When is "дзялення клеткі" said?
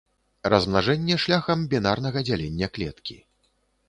2.31-3.19